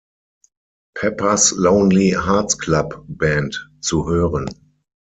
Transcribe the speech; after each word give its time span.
Pepper’s 0.95 1.51
Lonely 1.55 2.09
Hearts 2.15 2.55
Club 2.57 3.03
Band" 3.07 3.69
zu 3.81 4.07
hören. 4.09 4.49